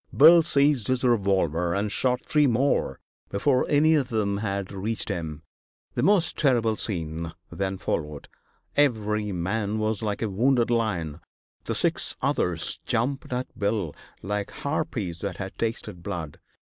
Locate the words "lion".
10.71-11.19